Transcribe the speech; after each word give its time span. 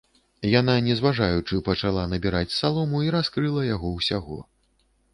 Яна, 0.59 0.73
не 0.87 0.95
зважаючы, 1.01 1.61
пачала 1.69 2.07
набіраць 2.15 2.57
салому 2.59 3.05
і 3.09 3.15
раскрыла 3.21 3.71
яго 3.75 3.97
ўсяго. 3.99 4.45